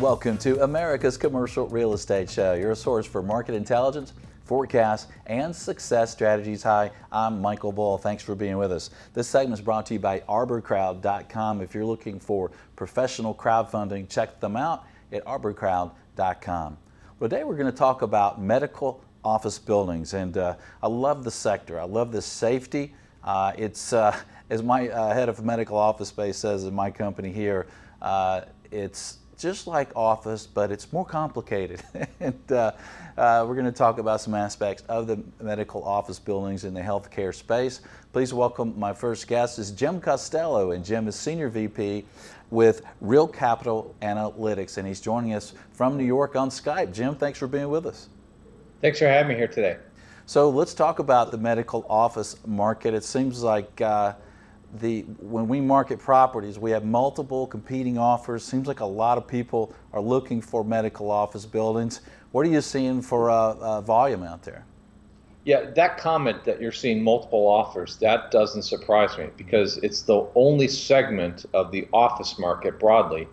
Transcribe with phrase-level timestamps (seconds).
[0.00, 4.14] Welcome to America's Commercial Real Estate Show, your source for market intelligence,
[4.44, 6.62] forecasts, and success strategies.
[6.62, 7.98] Hi, I'm Michael Bull.
[7.98, 8.88] Thanks for being with us.
[9.12, 11.60] This segment is brought to you by arborcrowd.com.
[11.60, 16.78] If you're looking for professional crowdfunding, check them out at arborcrowd.com.
[17.18, 21.30] Well, today we're going to talk about medical office buildings, and uh, I love the
[21.30, 21.78] sector.
[21.78, 22.94] I love the safety.
[23.22, 27.30] Uh, it's, uh, as my uh, head of medical office space says in my company
[27.30, 27.66] here,
[28.00, 31.82] uh, it's just like Office, but it's more complicated.
[32.20, 32.72] and uh,
[33.16, 36.80] uh, we're going to talk about some aspects of the medical office buildings in the
[36.80, 37.80] healthcare space.
[38.12, 42.04] Please welcome my first guest is Jim Costello, and Jim is Senior VP
[42.50, 46.92] with Real Capital Analytics, and he's joining us from New York on Skype.
[46.92, 48.08] Jim, thanks for being with us.
[48.82, 49.78] Thanks for having me here today.
[50.26, 52.94] So let's talk about the medical office market.
[52.94, 54.14] It seems like uh,
[54.74, 58.44] the when we market properties, we have multiple competing offers.
[58.44, 62.00] Seems like a lot of people are looking for medical office buildings.
[62.32, 64.64] What are you seeing for uh, uh, volume out there?
[65.44, 70.26] Yeah, that comment that you're seeing multiple offers, that doesn't surprise me because it's the
[70.34, 73.26] only segment of the office market broadly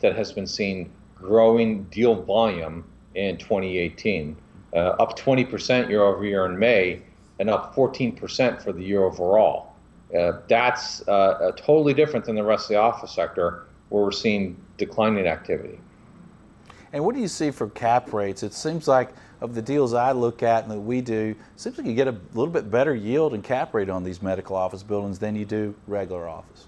[0.00, 4.34] that has been seeing growing deal volume in 2018,
[4.72, 7.02] uh, up 20% year over year in May,
[7.38, 9.69] and up 14% for the year overall.
[10.16, 14.56] Uh, that's uh, totally different than the rest of the office sector where we're seeing
[14.76, 15.78] declining activity.
[16.92, 18.42] And what do you see for cap rates?
[18.42, 21.78] It seems like of the deals I look at and that we do, it seems
[21.78, 24.82] like you get a little bit better yield and cap rate on these medical office
[24.82, 26.66] buildings than you do regular office.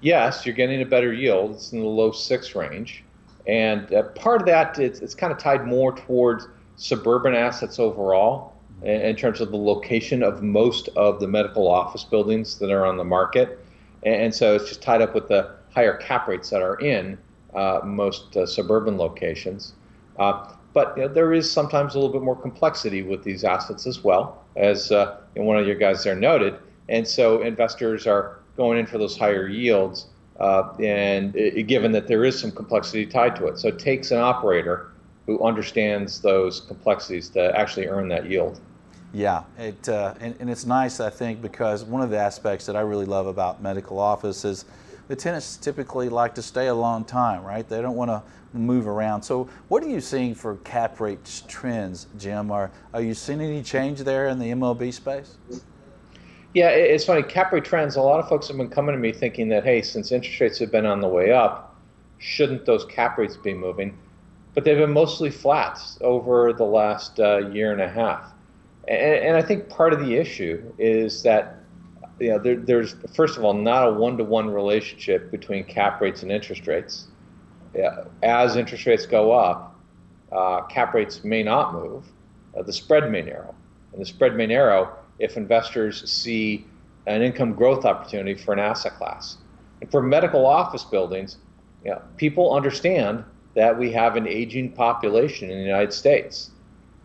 [0.00, 1.52] Yes, you're getting a better yield.
[1.52, 3.04] It's in the low six range.
[3.46, 8.54] And uh, part of that, it's, it's kind of tied more towards suburban assets overall
[8.82, 12.96] in terms of the location of most of the medical office buildings that are on
[12.96, 13.58] the market.
[14.02, 17.18] And so it's just tied up with the higher cap rates that are in
[17.54, 19.74] uh, most uh, suburban locations.
[20.18, 23.86] Uh, but you know, there is sometimes a little bit more complexity with these assets
[23.86, 26.56] as well, as uh, one of your guys there noted.
[26.88, 30.06] And so investors are going in for those higher yields,
[30.38, 33.58] uh, and it, given that there is some complexity tied to it.
[33.58, 34.90] So it takes an operator
[35.26, 38.60] who understands those complexities to actually earn that yield.
[39.12, 42.76] Yeah, it, uh, and, and, it's nice, I think, because one of the aspects that
[42.76, 44.64] I really love about medical office is
[45.08, 47.68] the tenants typically like to stay a long time, right?
[47.68, 48.22] They don't want to
[48.52, 49.22] move around.
[49.22, 52.52] So, what are you seeing for cap rate trends, Jim?
[52.52, 55.38] Are, are you seeing any change there in the MOB space?
[56.54, 57.24] Yeah, it's funny.
[57.24, 59.82] Cap rate trends, a lot of folks have been coming to me thinking that, hey,
[59.82, 61.76] since interest rates have been on the way up,
[62.18, 63.98] shouldn't those cap rates be moving?
[64.54, 68.32] But they've been mostly flat over the last uh, year and a half.
[68.90, 71.60] And, and I think part of the issue is that
[72.18, 76.30] you know, there, there's first of all not a one-to-one relationship between cap rates and
[76.30, 77.06] interest rates.
[77.74, 79.78] Yeah, as interest rates go up,
[80.32, 82.04] uh, cap rates may not move.
[82.56, 83.54] Uh, the spread may narrow,
[83.92, 86.66] and the spread may narrow if investors see
[87.06, 89.38] an income growth opportunity for an asset class.
[89.80, 91.38] And for medical office buildings,
[91.84, 93.24] you know, people understand
[93.54, 96.50] that we have an aging population in the United States,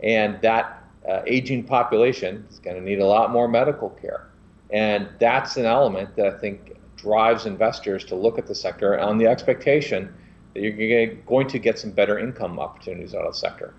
[0.02, 4.30] and that uh, aging population is going to need a lot more medical care.
[4.72, 9.18] And that's an element that I think drives investors to look at the sector on
[9.18, 10.14] the expectation
[10.54, 13.74] that you're going to get some better income opportunities out of the sector.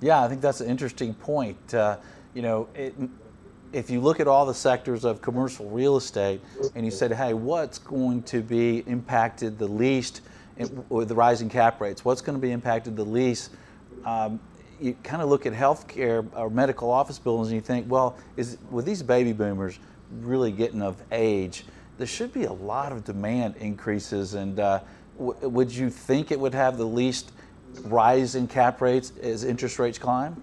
[0.00, 1.74] Yeah, I think that's an interesting point.
[1.74, 1.98] Uh,
[2.34, 2.94] you know, it,
[3.72, 6.40] if you look at all the sectors of commercial real estate
[6.74, 10.20] and you said, hey, what's going to be impacted the least
[10.88, 12.04] with the rising cap rates?
[12.04, 13.50] What's going to be impacted the least?
[14.04, 14.40] Um,
[14.80, 18.58] you kind of look at healthcare or medical office buildings and you think, well, is
[18.70, 19.78] with these baby boomers
[20.20, 21.64] really getting of age,
[21.98, 24.34] there should be a lot of demand increases.
[24.34, 24.80] And uh,
[25.18, 27.32] w- would you think it would have the least
[27.82, 30.42] rise in cap rates as interest rates climb?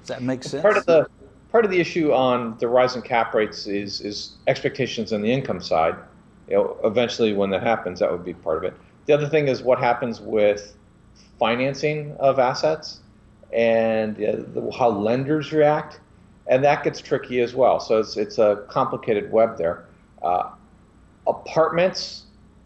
[0.00, 0.62] Does that make sense?
[0.62, 1.06] Part of the
[1.50, 5.32] part of the issue on the rise in cap rates is is expectations on the
[5.32, 5.96] income side.
[6.48, 8.74] You know, eventually when that happens, that would be part of it.
[9.06, 10.76] The other thing is what happens with
[11.38, 13.00] financing of assets
[13.52, 16.00] and uh, how lenders react,
[16.46, 17.80] and that gets tricky as well.
[17.80, 19.86] So it's it's a complicated web there.
[20.22, 20.50] Uh,
[21.26, 22.24] apartments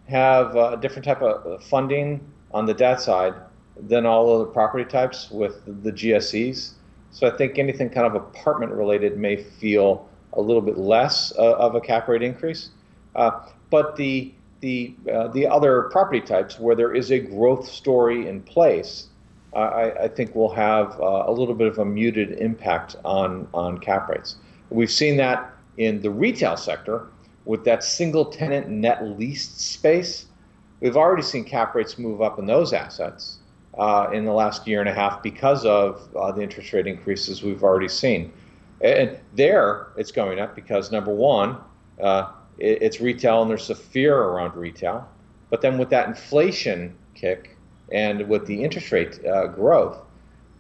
[0.09, 2.21] have a different type of funding
[2.53, 3.35] on the debt side
[3.77, 6.73] than all other property types with the GSEs.
[7.11, 11.57] So I think anything kind of apartment related may feel a little bit less uh,
[11.57, 12.71] of a cap rate increase.
[13.15, 13.31] Uh,
[13.71, 18.43] but the the uh, the other property types where there is a growth story in
[18.43, 19.09] place
[19.59, 23.79] I, I think will have uh, a little bit of a muted impact on, on
[23.79, 24.37] cap rates.
[24.71, 27.07] We've seen that in the retail sector
[27.45, 30.27] with that single tenant net leased space.
[30.81, 33.39] we've already seen cap rates move up in those assets
[33.79, 37.43] uh, in the last year and a half because of uh, the interest rate increases
[37.43, 38.33] we've already seen.
[38.81, 41.57] And there, it's going up because number one,
[42.01, 45.09] uh, it, it's retail and there's a fear around retail.
[45.51, 47.57] But then with that inflation kick
[47.93, 49.99] and with the interest rate uh, growth,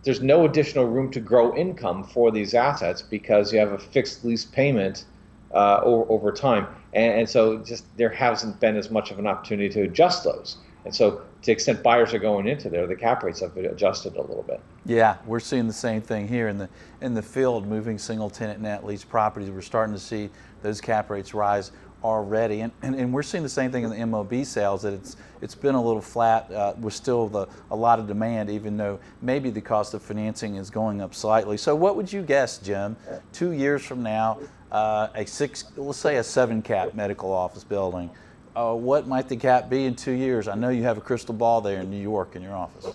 [0.04, 4.24] there's no additional room to grow income for these assets because you have a fixed
[4.24, 5.04] lease payment
[5.52, 6.66] uh, over, over, time.
[6.92, 10.58] And, and, so just there hasn't been as much of an opportunity to adjust those.
[10.84, 14.16] And so to the extent buyers are going into there, the cap rates have adjusted
[14.16, 14.60] a little bit.
[14.86, 16.68] Yeah, we're seeing the same thing here in the
[17.00, 19.50] in the field, moving single tenant net lease properties.
[19.50, 20.30] We're starting to see
[20.62, 21.72] those cap rates rise
[22.02, 25.16] already, and, and, and we're seeing the same thing in the MOB sales that it's
[25.40, 28.98] it's been a little flat uh, with still the, a lot of demand, even though
[29.22, 31.56] maybe the cost of financing is going up slightly.
[31.56, 32.96] So, what would you guess, Jim?
[33.32, 34.40] Two years from now,
[34.72, 38.10] uh, a six, let's say a seven cap medical office building.
[38.56, 40.48] Uh, what might the cap be in two years?
[40.48, 42.86] I know you have a crystal ball there in New York in your office.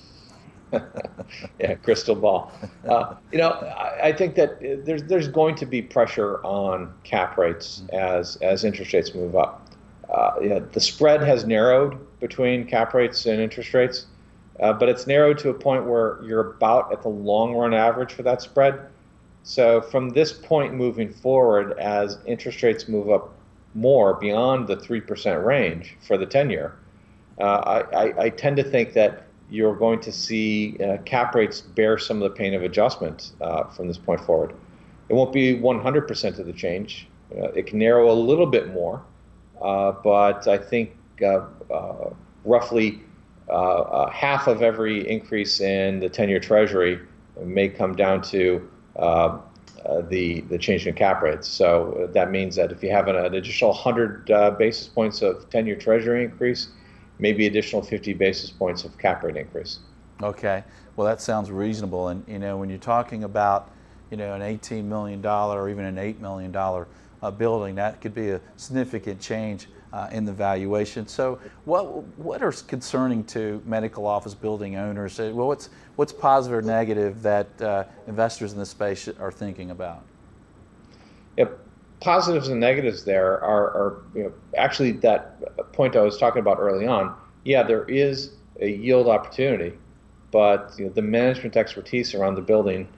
[1.59, 2.51] yeah, crystal ball.
[2.87, 7.37] Uh, you know, I, I, think that there's there's going to be pressure on cap
[7.37, 9.69] rates as as interest rates move up.
[10.09, 14.05] Uh, know, the spread has narrowed between cap rates and interest rates,
[14.59, 18.13] uh, but it's narrowed to a point where you're about at the long run average
[18.13, 18.79] for that spread.
[19.43, 23.33] So from this point moving forward, as interest rates move up
[23.73, 26.75] more beyond the three percent range for the ten year,
[27.39, 31.61] uh, I, I, I tend to think that you're going to see uh, cap rates
[31.61, 34.53] bear some of the pain of adjustment uh, from this point forward.
[35.09, 37.07] It won't be 100% of the change.
[37.31, 39.03] Uh, it can narrow a little bit more,
[39.61, 42.09] uh, but I think uh, uh,
[42.45, 43.01] roughly
[44.11, 46.99] half of every increase in the 10-year Treasury
[47.43, 48.67] may come down to
[50.09, 51.47] the the change in cap rates.
[51.47, 55.75] So that means that if you have an, an additional 100 basis points of 10-year
[55.75, 56.69] Treasury increase,
[57.23, 59.79] maybe additional 50 basis points of cap rate increase.
[60.21, 60.61] Okay,
[60.97, 62.09] well that sounds reasonable.
[62.09, 63.71] And you know when you're talking about
[64.11, 66.87] you know an 18 million dollar or even an 8 million dollar
[67.23, 71.07] uh, building, that could be a significant change uh, in the valuation.
[71.07, 75.17] So what what are concerning to medical office building owners?
[75.17, 79.71] Uh, well, what's what's positive or negative that uh, investors in this space are thinking
[79.71, 80.03] about?
[81.37, 81.62] Yep
[82.03, 86.59] positives and negatives there are, are you know, actually that point I was talking about
[86.59, 87.15] early on.
[87.45, 89.73] Yeah, there is a yield opportunity,
[90.29, 92.89] but you know, the management expertise around the building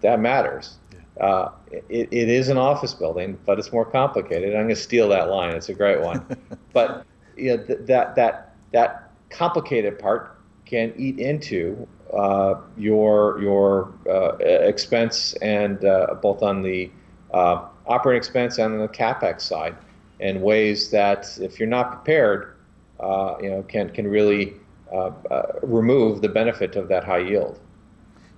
[0.00, 0.76] that matters.
[0.92, 1.24] Yeah.
[1.24, 4.50] Uh, it, it is an office building, but it's more complicated.
[4.50, 5.54] I'm going to steal that line.
[5.54, 6.24] It's a great one.
[6.72, 7.06] but
[7.36, 14.36] you know, th- that that that complicated part can eat into uh, your your uh,
[14.38, 16.90] expense and uh, both on the
[17.32, 19.76] uh, operating expense and on the capex side
[20.20, 22.56] in ways that, if you're not prepared,
[23.00, 24.54] uh, you know, can can really
[24.92, 27.60] uh, uh, remove the benefit of that high yield.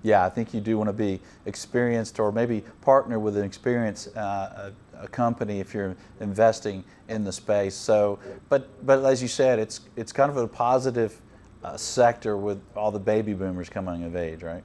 [0.02, 4.17] Yeah, I think you do want to be experienced, or maybe partner with an experienced
[4.17, 7.75] uh, a company if you're investing in the space.
[7.75, 8.19] So,
[8.49, 11.20] but but as you said, it's it's kind of a positive
[11.64, 14.62] uh, sector with all the baby boomers coming of age, right?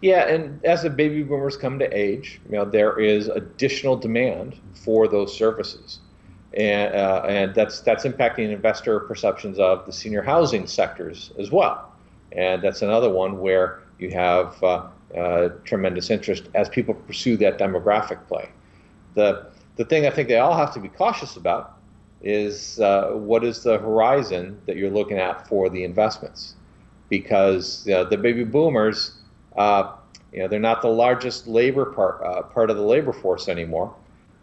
[0.00, 4.56] Yeah, and as the baby boomers come to age, you know, there is additional demand
[4.72, 5.98] for those services,
[6.54, 11.92] and uh, and that's that's impacting investor perceptions of the senior housing sectors as well,
[12.30, 17.58] and that's another one where you have uh, uh, tremendous interest as people pursue that
[17.58, 18.48] demographic play.
[19.14, 21.76] The the thing I think they all have to be cautious about
[22.22, 26.54] is uh, what is the horizon that you're looking at for the investments,
[27.08, 29.16] because the baby boomers
[29.58, 29.92] uh,
[30.32, 33.94] you know, they're not the largest labor part uh, part of the labor force anymore,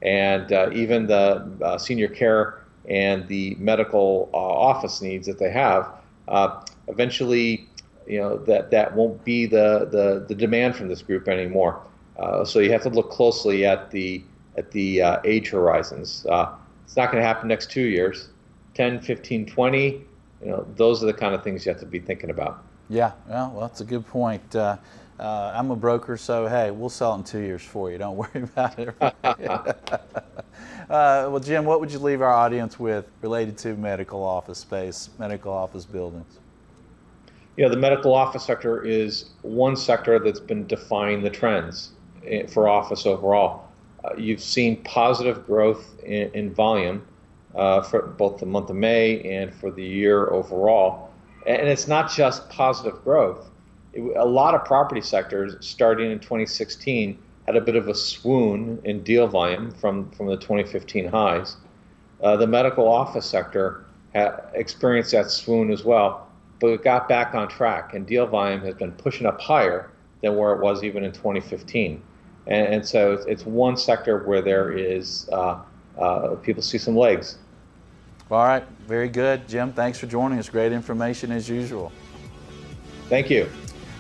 [0.01, 5.49] and uh, even the uh, senior care and the medical uh, office needs that they
[5.49, 5.89] have,
[6.27, 7.67] uh, eventually,
[8.05, 11.81] you know, that that won't be the the, the demand from this group anymore.
[12.43, 14.21] so you have to look closely at the
[14.57, 16.25] at the age horizons.
[16.83, 18.29] it's not going to happen next two years,
[18.73, 20.01] 10, 15, 20.
[20.41, 22.63] You know, those are the kind of things you have to be thinking about.
[22.89, 24.55] Yeah, well, well that's a good point.
[24.55, 24.77] Uh,
[25.19, 27.97] uh, I'm a broker, so hey, we'll sell it in two years for you.
[27.97, 28.95] Don't worry about it.
[29.01, 30.11] uh,
[30.89, 35.53] well, Jim, what would you leave our audience with related to medical office space, medical
[35.53, 36.39] office buildings?
[37.57, 41.91] Yeah, the medical office sector is one sector that's been defying the trends
[42.25, 43.69] eh, for office overall.
[44.03, 47.05] Uh, you've seen positive growth in, in volume
[47.55, 51.11] uh, for both the month of May and for the year overall.
[51.47, 53.49] And it's not just positive growth
[53.95, 59.03] a lot of property sectors starting in 2016 had a bit of a swoon in
[59.03, 61.57] deal volume from, from the 2015 highs.
[62.21, 63.85] Uh, the medical office sector
[64.53, 66.27] experienced that swoon as well,
[66.59, 70.35] but it got back on track, and deal volume has been pushing up higher than
[70.35, 72.01] where it was even in 2015.
[72.47, 75.59] And, and so it's, it's, one sector where there is uh,
[75.99, 77.37] uh, people see some legs.
[78.31, 79.73] All right, very good, Jim.
[79.73, 80.49] Thanks for joining us.
[80.49, 81.91] Great information as usual.
[83.09, 83.47] Thank you.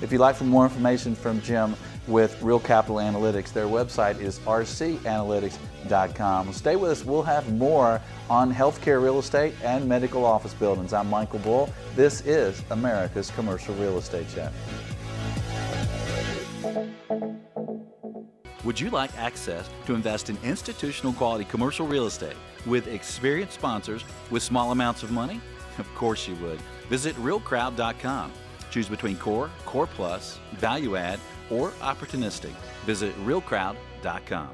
[0.01, 4.39] If you'd like for more information from Jim with Real Capital Analytics, their website is
[4.39, 6.51] rcanalytics.com.
[6.53, 7.05] Stay with us.
[7.05, 10.91] We'll have more on healthcare real estate and medical office buildings.
[10.93, 11.69] I'm Michael Bull.
[11.95, 14.51] This is America's Commercial Real Estate Chat.
[18.65, 22.35] Would you like access to invest in institutional quality commercial real estate
[22.65, 25.39] with experienced sponsors with small amounts of money?
[25.77, 26.59] Of course you would.
[26.89, 28.31] Visit realcrowd.com.
[28.75, 31.17] Choose between core, core plus, value add,
[31.49, 32.51] or opportunistic.
[32.83, 34.49] Visit realcrowd.com.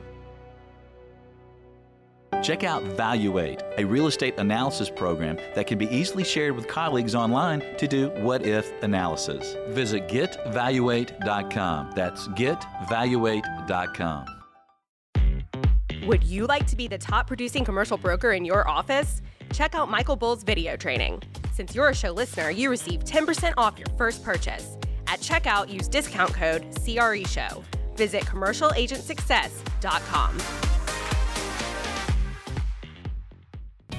[2.43, 7.15] Check out Valuate, a real estate analysis program that can be easily shared with colleagues
[7.15, 9.55] online to do what if analysis.
[9.69, 11.91] Visit getvaluate.com.
[11.95, 14.25] That's getvaluate.com.
[16.05, 19.23] Would you like to be the top producing commercial broker in your office?
[19.51, 21.23] Check out Michael Bull's video training.
[21.51, 24.77] Since you're a show listener, you receive 10% off your first purchase.
[25.07, 27.63] At checkout, use discount code CRESHOW.
[27.95, 30.37] Visit commercialagentsuccess.com.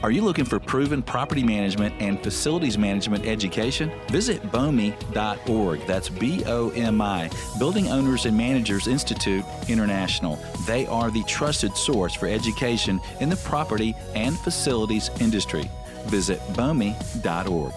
[0.02, 3.92] Are you looking for proven property management and facilities management education?
[4.08, 5.86] Visit BOMI.org.
[5.86, 7.30] That's B O M I,
[7.60, 10.40] Building Owners and Managers Institute International.
[10.66, 15.70] They are the trusted source for education in the property and facilities industry.
[16.06, 17.72] Visit BOMI.org.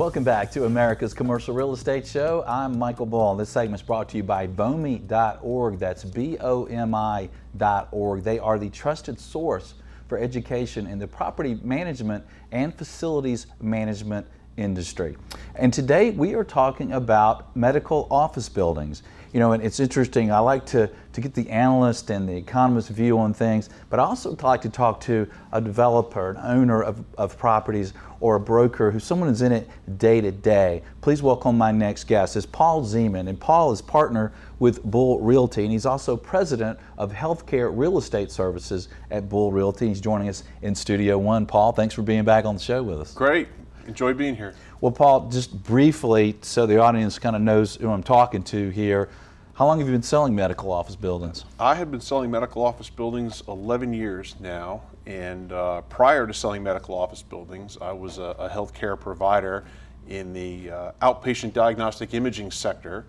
[0.00, 2.42] Welcome back to America's Commercial Real Estate Show.
[2.46, 3.36] I'm Michael Bull.
[3.36, 5.78] This segment is brought to you by BOMI.org.
[5.78, 8.22] That's B O M I.org.
[8.22, 9.74] They are the trusted source
[10.08, 15.16] for education in the property management and facilities management industry.
[15.54, 19.02] And today we are talking about medical office buildings.
[19.32, 20.32] You know, and it's interesting.
[20.32, 24.02] I like to, to get the analyst and the economist view on things, but I
[24.02, 28.90] also like to talk to a developer, an owner of, of properties, or a broker
[28.90, 30.82] who someone who's in it day to day.
[31.00, 35.62] Please welcome my next guest is Paul Zeman, and Paul is partner with Bull Realty,
[35.62, 39.86] and he's also president of Healthcare Real Estate Services at Bull Realty.
[39.86, 41.46] He's joining us in Studio One.
[41.46, 43.14] Paul, thanks for being back on the show with us.
[43.14, 43.46] Great.
[43.90, 44.54] Enjoy being here.
[44.80, 49.08] Well, Paul, just briefly, so the audience kind of knows who I'm talking to here,
[49.54, 51.44] how long have you been selling medical office buildings?
[51.58, 54.82] I have been selling medical office buildings 11 years now.
[55.06, 59.64] And uh, prior to selling medical office buildings, I was a, a healthcare provider
[60.08, 63.06] in the uh, outpatient diagnostic imaging sector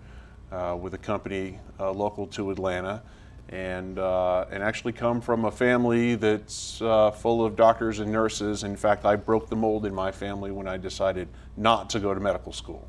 [0.50, 3.00] uh, with a company uh, local to Atlanta.
[3.52, 8.64] And, uh, and actually come from a family that's uh, full of doctors and nurses.
[8.64, 11.28] In fact, I broke the mold in my family when I decided
[11.58, 12.88] not to go to medical school.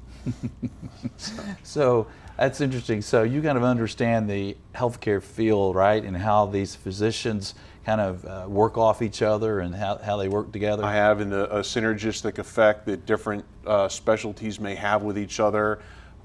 [1.17, 1.43] so.
[1.63, 3.01] so that's interesting.
[3.01, 7.55] So you kind of understand the healthcare field, right, and how these physicians
[7.85, 10.83] kind of uh, work off each other and how, how they work together?
[10.83, 15.39] I have, in the a synergistic effect that different uh, specialties may have with each
[15.39, 15.79] other.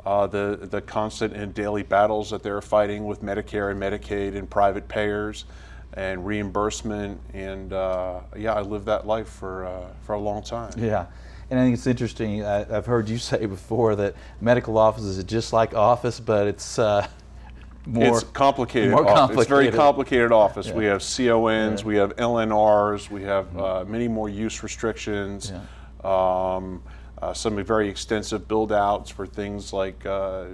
[0.09, 4.49] Uh, the, the constant and daily battles that they're fighting with Medicare and Medicaid and
[4.49, 5.45] private payers
[5.93, 7.21] and reimbursement.
[7.35, 10.73] And uh, yeah, I lived that life for, uh, for a long time.
[10.79, 11.09] Yeah.
[11.51, 12.43] And I think it's interesting.
[12.43, 16.79] I, have heard you say before that medical offices are just like office, but it's
[16.79, 17.07] uh,
[17.87, 18.17] more.
[18.17, 18.93] It's complicated.
[18.93, 19.41] More complicated.
[19.41, 20.69] It's very complicated office.
[20.69, 20.75] Yeah.
[20.75, 21.87] We have CONs, yeah.
[21.87, 25.53] we have LNRs, we have uh, many more use restrictions.
[25.53, 26.55] Yeah.
[26.55, 26.83] Um,
[27.29, 30.47] uh, some very extensive build outs for things like uh,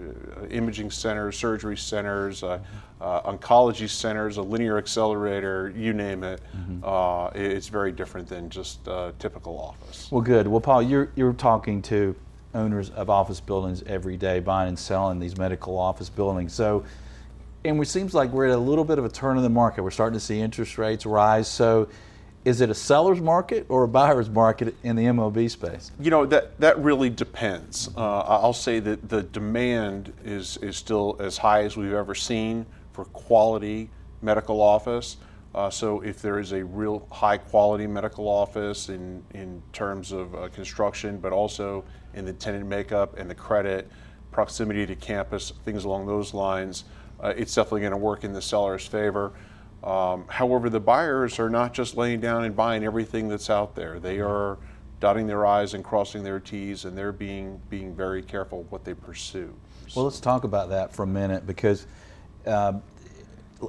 [0.50, 2.58] imaging centers, surgery centers, uh,
[3.00, 6.40] uh, oncology centers, a linear accelerator, you name it.
[6.56, 6.80] Mm-hmm.
[6.82, 10.10] Uh, it's very different than just a typical office.
[10.10, 10.48] Well, good.
[10.48, 12.16] Well, Paul, you're, you're talking to
[12.54, 16.52] owners of office buildings every day, buying and selling these medical office buildings.
[16.52, 16.84] So,
[17.64, 19.82] and it seems like we're at a little bit of a turn in the market.
[19.82, 21.46] We're starting to see interest rates rise.
[21.46, 21.88] So,
[22.44, 25.90] is it a seller's market or a buyer's market in the MOB space?
[25.98, 27.88] You know that that really depends.
[27.96, 32.66] Uh, I'll say that the demand is is still as high as we've ever seen
[32.92, 33.90] for quality
[34.22, 35.16] medical office.
[35.54, 40.34] Uh, so if there is a real high quality medical office in, in terms of
[40.34, 41.84] uh, construction, but also
[42.14, 43.88] in the tenant makeup and the credit,
[44.32, 46.84] proximity to campus, things along those lines,
[47.22, 49.32] uh, it's definitely going to work in the seller's favor.
[49.84, 54.00] Um, however, the buyers are not just laying down and buying everything that's out there.
[54.00, 54.56] They are
[54.98, 58.94] dotting their I's and crossing their T's, and they're being being very careful what they
[58.94, 59.52] pursue.
[59.94, 61.86] Well, let's talk about that for a minute because
[62.46, 62.72] uh,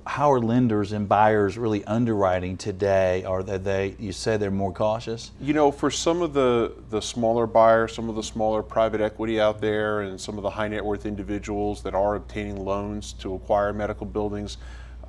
[0.07, 3.23] how are lenders and buyers really underwriting today?
[3.25, 5.31] Are they, they, you say they're more cautious?
[5.41, 9.39] You know, for some of the, the smaller buyers, some of the smaller private equity
[9.39, 13.35] out there, and some of the high net worth individuals that are obtaining loans to
[13.35, 14.57] acquire medical buildings,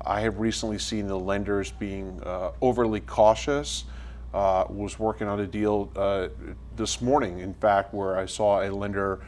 [0.05, 3.85] I have recently seen the lenders being uh, overly cautious.
[4.33, 6.27] Uh, was working on a deal uh,
[6.75, 9.21] this morning, in fact, where I saw a lender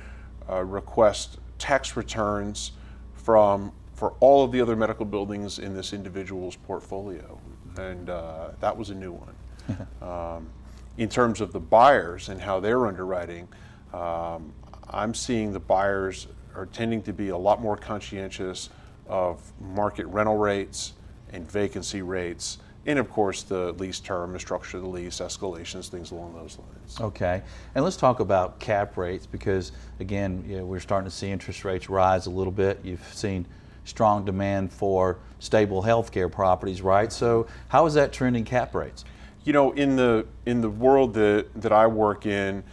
[0.50, 2.74] uh, request tax returns
[3.16, 7.40] from for all of the other medical buildings in this individual's portfolio,
[7.78, 9.88] and uh, that was a new one.
[10.02, 10.50] um,
[10.98, 13.48] in terms of the buyers and how they're underwriting,
[13.94, 14.54] um,
[14.90, 18.70] I'm seeing the buyers are tending to be a lot more conscientious
[19.10, 20.94] of market rental rates
[21.32, 25.90] and vacancy rates, and of course the lease term, the structure of the lease, escalations,
[25.90, 27.00] things along those lines.
[27.00, 27.42] Okay,
[27.76, 31.66] and let's talk about cap rates because again, you know, we're starting to see interest
[31.66, 32.80] rates rise a little bit.
[32.84, 33.46] You've seen
[33.84, 37.12] strong demand for stable healthcare properties, right?
[37.12, 39.04] So how is that trending cap rates?
[39.44, 42.64] You know, in the in the world that, that I work in,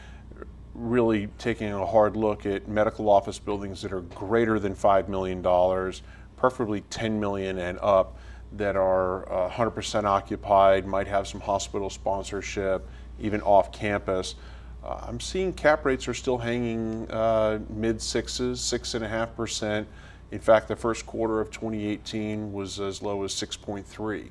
[0.75, 5.43] really taking a hard look at medical office buildings that are greater than five million
[5.43, 6.03] dollars,
[6.37, 8.17] preferably 10 million and up,
[8.53, 12.87] that are uh, 100% occupied, might have some hospital sponsorship,
[13.19, 14.37] even off campus.
[14.85, 19.35] Uh, I'm seeing cap rates are still hanging uh, mid sixes, six and a half
[19.37, 19.89] percent.
[20.31, 24.31] In fact, the first quarter of 2018 was as low as 6.3.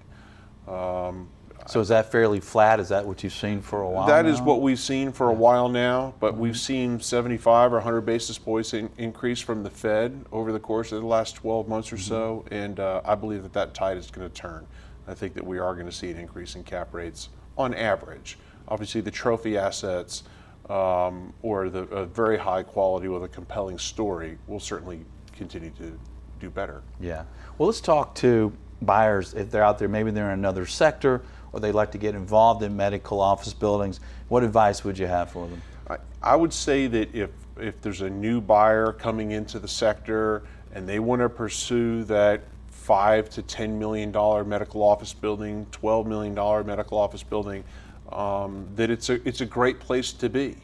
[0.68, 1.30] Um,
[1.68, 2.80] so is that fairly flat?
[2.80, 4.08] Is that what you've seen for a while?
[4.08, 4.32] That now?
[4.32, 6.42] is what we've seen for a while now, but mm-hmm.
[6.42, 10.92] we've seen 75 or 100 basis points in, increase from the Fed over the course
[10.92, 12.06] of the last 12 months or mm-hmm.
[12.06, 14.66] so, and uh, I believe that that tide is going to turn.
[15.08, 18.38] I think that we are going to see an increase in cap rates on average.
[18.68, 20.24] Obviously, the trophy assets
[20.70, 25.98] um, or the very high quality with a compelling story will certainly continue to
[26.40, 26.82] do better.
[27.00, 27.24] Yeah.
[27.58, 28.52] Well, let's talk to
[28.82, 29.88] buyers if they're out there.
[29.88, 31.22] Maybe they're in another sector
[31.56, 34.02] or they'd like to get involved in medical office buildings.
[34.28, 35.62] What advice would you have for them?
[35.90, 40.44] I, I would say that if if there's a new buyer coming into the sector
[40.74, 46.06] and they want to pursue that five to ten million dollar medical office building, twelve
[46.06, 47.64] million dollar medical office building,
[48.12, 50.58] um, that it's a it's a great place to be.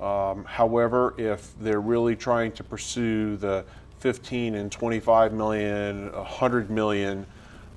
[0.00, 3.66] Um, however, if they're really trying to pursue the
[3.98, 7.26] 15 and 25 million, 100 million,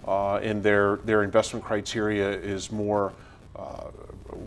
[0.07, 3.13] uh, and their, their investment criteria is more
[3.55, 3.89] uh,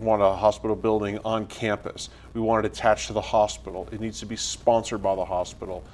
[0.01, 2.11] want a hospital building on campus.
[2.35, 3.88] We want it attached to the hospital.
[3.92, 5.85] It needs to be sponsored by the hospital.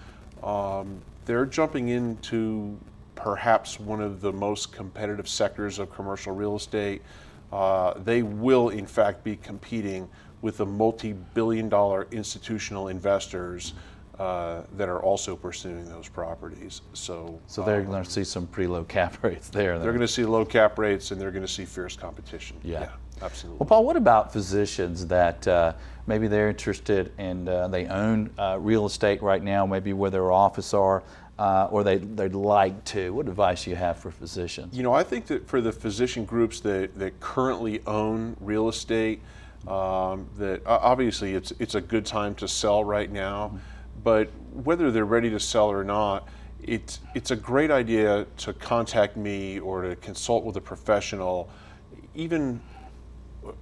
[0.42, 2.78] Um, they're jumping into
[3.14, 7.02] perhaps one of the most competitive sectors of commercial real estate.
[7.52, 10.08] Uh, they will, in fact, be competing
[10.40, 13.74] with the multi billion dollar institutional investors
[14.22, 16.82] uh, that are also pursuing those properties.
[16.92, 19.80] So, so they're um, going to see some pretty low cap rates there.
[19.80, 22.56] They're going to see low cap rates, and they're going to see fierce competition.
[22.62, 22.82] Yeah.
[22.82, 23.58] yeah absolutely.
[23.58, 25.72] Well, Paul, what about physicians that uh,
[26.06, 30.30] maybe they're interested and uh, they own uh, real estate right now, maybe where their
[30.30, 31.02] office are,
[31.40, 33.12] uh, or they they'd like to?
[33.14, 34.76] What advice do you have for physicians?
[34.76, 39.20] You know, I think that for the physician groups that that currently own real estate.
[39.66, 43.60] Um, that obviously it's it's a good time to sell right now.
[44.04, 46.28] But whether they're ready to sell or not,
[46.62, 51.50] it's, it's a great idea to contact me or to consult with a professional,
[52.14, 52.60] even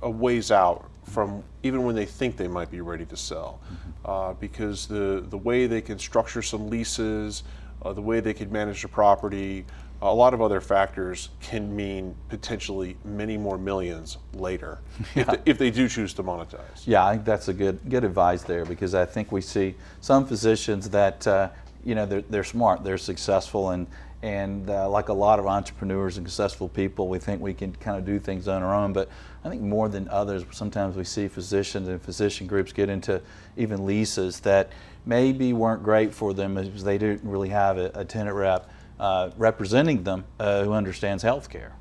[0.03, 3.61] a ways out from even when they think they might be ready to sell.
[3.65, 4.11] Mm-hmm.
[4.11, 7.43] Uh, because the, the way they can structure some leases,
[7.83, 9.65] uh, the way they could manage the property,
[10.03, 14.79] a lot of other factors can mean potentially many more millions later
[15.15, 15.23] yeah.
[15.23, 16.87] if, they, if, they, do choose to monetize.
[16.87, 20.27] Yeah, I think that's a good good advice there because I think we see some
[20.27, 21.51] physicians that uh,
[21.85, 23.87] you know they're, they're smart, they're successful, and
[24.23, 27.97] and uh, like a lot of entrepreneurs and successful people, we think we can kind
[27.97, 28.93] of do things on our own.
[28.93, 29.09] But
[29.45, 33.23] I think more than others, sometimes we see physicians and physician groups get into
[33.57, 34.71] even leases that
[35.07, 39.31] maybe weren't great for them because they didn't really have a, a tenant rep uh,
[39.37, 41.73] representing them uh, who understands healthcare.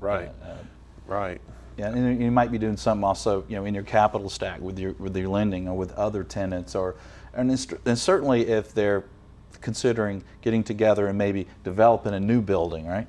[0.00, 0.30] Right.
[0.42, 0.56] Uh,
[1.06, 1.40] right.
[1.76, 4.78] Yeah, and you might be doing something also, you know, in your capital stack with
[4.78, 6.96] your with your lending or with other tenants, or
[7.34, 7.50] and,
[7.84, 9.04] and certainly if they're
[9.60, 13.06] considering getting together and maybe developing a new building, right?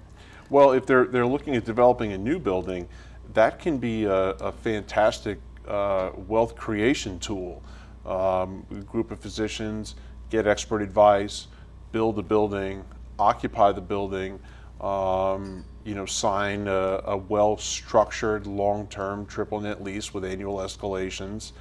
[0.52, 2.88] Well, if they're they're looking at developing a new building,
[3.34, 7.64] that can be a, a fantastic uh, wealth creation tool.
[8.10, 9.96] Um, a group of physicians
[10.32, 11.48] get expert advice,
[11.92, 12.84] build a building,
[13.20, 14.40] occupy the building,
[14.82, 21.52] um, you know, sign a, a well-structured, long-term triple net lease with annual escalations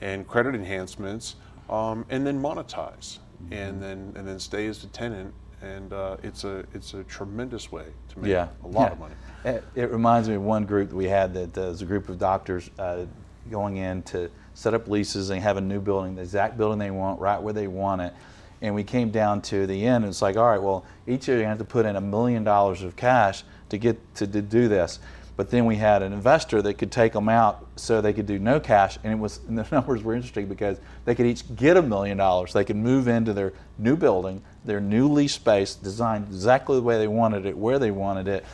[0.00, 1.36] and credit enhancements,
[1.68, 3.18] um, and then monetize,
[3.50, 5.34] and then and then stay as a tenant.
[5.60, 8.48] And uh, it's a it's a tremendous way to make Yeah.
[8.64, 8.92] a lot Yeah.
[8.92, 9.14] of money.
[9.44, 12.08] It, it reminds me of one group that we had that uh, was a group
[12.08, 13.06] of doctors uh,
[13.50, 16.90] going in to set up leases and have a new building, the exact building they
[16.90, 18.12] want, right where they want it.
[18.60, 21.38] And we came down to the end, and it's like, all right, well, each of
[21.38, 24.66] you have to put in a million dollars of cash to get to, to do
[24.68, 24.98] this.
[25.38, 28.40] But then we had an investor that could take them out so they could do
[28.40, 31.76] no cash, and it was and the numbers were interesting because they could each get
[31.76, 32.52] a million dollars.
[32.52, 36.98] They could move into their new building, their new lease space, designed exactly the way
[36.98, 38.44] they wanted it, where they wanted it,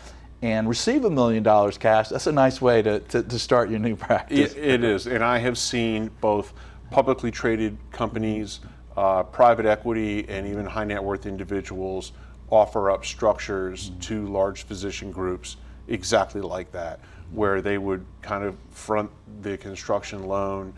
[0.44, 2.10] and receive a million dollars cash.
[2.10, 4.52] That's a nice way to, to, to start your new practice.
[4.52, 6.52] It, it is, and I have seen both
[6.90, 8.60] publicly traded companies,
[8.94, 12.12] uh, private equity, and even high net worth individuals
[12.50, 15.56] offer up structures to large physician groups
[15.88, 17.00] exactly like that,
[17.32, 20.74] where they would kind of front the construction loan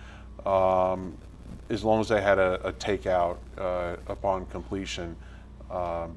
[0.47, 1.19] um,
[1.71, 5.17] as long as they had a, a takeout uh, upon completion.
[5.73, 6.17] Um,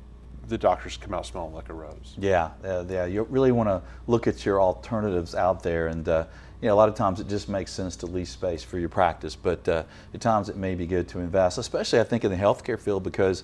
[0.50, 2.16] the doctors come out smelling like a rose.
[2.18, 3.06] Yeah, uh, yeah.
[3.06, 6.26] You really want to look at your alternatives out there, and uh,
[6.62, 8.90] you know, a lot of times it just makes sense to lease space for your
[8.90, 9.84] practice, but uh,
[10.14, 13.04] at times it may be good to invest, especially I think in the healthcare field
[13.04, 13.44] because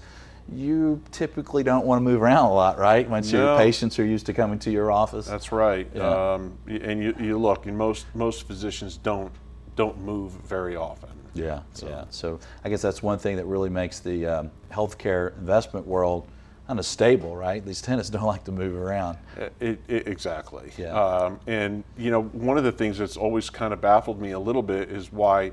[0.52, 3.10] you typically don't want to move around a lot, right?
[3.10, 5.26] Once your patients are used to coming to your office.
[5.26, 5.88] That's right.
[5.94, 6.34] Yeah.
[6.34, 9.32] Um, and you, you look, and most most physicians don't
[9.76, 11.10] don't move very often.
[11.34, 12.06] Yeah, yeah.
[12.10, 16.28] So I guess that's one thing that really makes the um, healthcare investment world
[16.68, 17.64] kind of stable, right?
[17.64, 19.18] These tenants don't like to move around.
[19.60, 20.72] It, it, exactly.
[20.78, 20.94] Yeah.
[20.94, 24.40] Um, and you know, one of the things that's always kind of baffled me a
[24.40, 25.52] little bit is why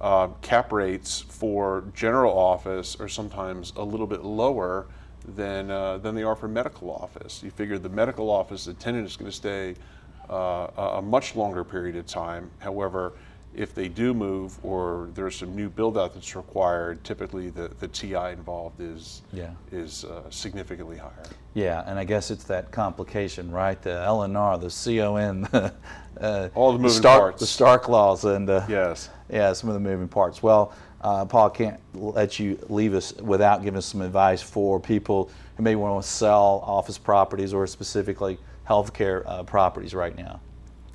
[0.00, 4.86] uh, cap rates for general office are sometimes a little bit lower
[5.36, 7.42] than uh, than they are for medical office.
[7.42, 9.74] You figure the medical office, the tenant is going to stay
[10.30, 12.50] uh, a much longer period of time.
[12.58, 13.12] However,
[13.54, 17.88] if they do move or there's some new build out that's required, typically the, the
[17.88, 19.50] TI involved is Yeah.
[19.72, 21.24] is uh, significantly higher.
[21.54, 23.80] Yeah, and I guess it's that complication, right?
[23.80, 25.44] The LNR, the CON,
[26.20, 27.40] uh, All the moving Stark, parts.
[27.40, 29.08] the Stark laws, and uh, Yes.
[29.30, 30.42] yeah, some of the moving parts.
[30.42, 35.30] Well, uh, Paul can't let you leave us without giving us some advice for people
[35.56, 38.38] who may want to sell office properties or specifically
[38.68, 40.40] healthcare uh, properties right now.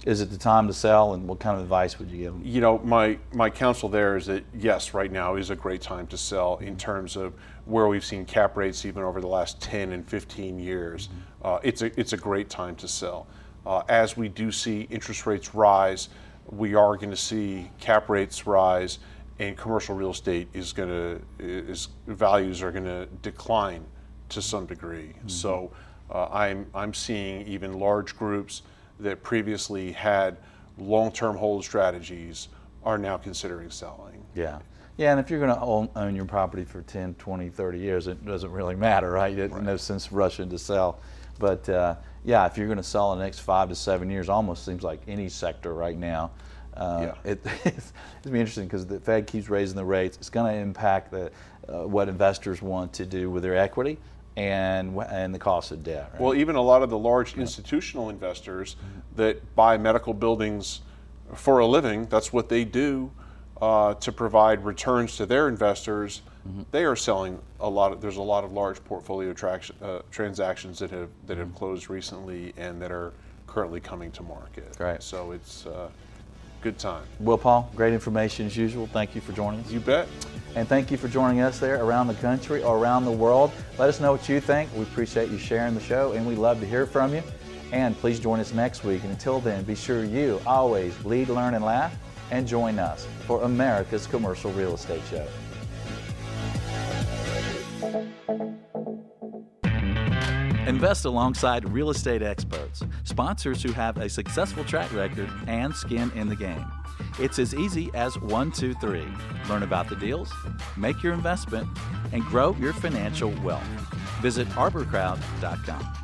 [0.06, 2.42] Is it the time to sell, and what kind of advice would you give them?
[2.44, 6.08] you know, my, my counsel there is that yes, right now is a great time
[6.08, 7.34] to sell in terms of
[7.66, 11.10] where we've seen cap rates even over the last 10 and 15 years.
[11.44, 13.28] Uh, it's, a, it's a great time to sell.
[13.66, 16.10] Uh, as we do see interest rates rise,
[16.52, 19.00] we are going to see cap rates rise,
[19.40, 23.86] and commercial real estate is going to is values are going to decline
[24.30, 25.14] to some degree.
[25.28, 25.72] So
[26.10, 28.64] uh, I'm I'm seeing even large groups
[29.00, 30.38] that previously had
[30.78, 32.50] long-term hold strategies
[32.84, 34.24] are now considering selling.
[34.36, 34.60] Yeah.
[34.98, 38.08] Yeah, and if you're going to own, own your property for 10, 20, 30 years,
[38.08, 39.34] it doesn't really matter, right?
[39.36, 41.00] There's no sense rushing to sell.
[41.40, 44.28] But uh, yeah, if you're going to sell in the next five to seven years,
[44.28, 46.32] almost seems like any sector right now.
[46.76, 47.32] Uh, Yeah.
[47.32, 50.18] it, it's, it's going to be interesting because the Fed keeps raising the rates.
[50.18, 51.32] It's going to impact the,
[51.70, 53.98] uh, what investors want to do with their equity
[54.36, 56.10] and, and the cost of debt.
[56.14, 56.22] Right?
[56.22, 58.76] Well, even a lot of the large institutional investors
[59.16, 60.82] that buy medical buildings
[61.34, 63.12] for a living, that's what they do
[63.62, 66.22] uh, to provide returns to their investors.
[66.72, 67.92] They are selling a lot.
[67.92, 69.36] Of, there's a lot of large portfolio
[69.82, 73.14] uh, transactions that have that have closed recently and that are
[73.46, 74.76] currently coming to market.
[74.80, 75.04] Right.
[75.04, 75.90] So it's uh,
[76.62, 77.04] good time.
[77.20, 78.88] well, Paul, great information as usual.
[78.88, 79.72] Thank you for joining us.
[79.72, 80.08] You bet.
[80.56, 83.52] And thank you for joining us there around the country or around the world.
[83.78, 84.70] Let us know what you think.
[84.74, 87.22] We appreciate you sharing the show and we love to hear from you.
[87.72, 89.04] And please join us next week.
[89.04, 91.96] And until then, be sure you always lead, learn, and laugh
[92.32, 95.28] and join us for America's Commercial Real Estate Show.
[100.70, 106.30] Invest alongside real estate experts, sponsors who have a successful track record and skin in
[106.30, 106.64] the game.
[107.18, 109.08] It's as easy as one, two, three.
[109.50, 110.32] Learn about the deals,
[110.78, 111.68] make your investment,
[112.12, 113.66] and grow your financial wealth.
[114.22, 116.00] Visit arborcrowd.com.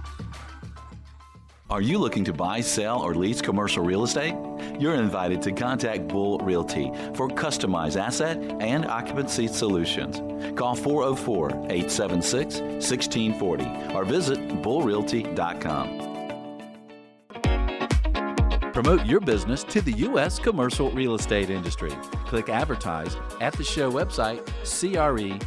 [1.69, 4.36] Are you looking to buy, sell, or lease commercial real estate?
[4.80, 10.21] You're invited to contact Bull Realty for customized asset and occupancy solutions.
[10.56, 16.15] Call 404 876 1640 or visit bullrealty.com.
[18.73, 20.38] Promote your business to the U.S.
[20.39, 21.91] commercial real estate industry.
[22.25, 25.45] Click advertise at the show website, creshow.com.